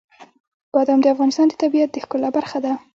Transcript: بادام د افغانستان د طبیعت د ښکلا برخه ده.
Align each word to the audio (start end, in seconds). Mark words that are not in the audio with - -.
بادام 0.73 0.99
د 1.01 1.05
افغانستان 1.13 1.45
د 1.49 1.53
طبیعت 1.63 1.89
د 1.91 1.95
ښکلا 2.03 2.29
برخه 2.37 2.57
ده. 2.65 2.73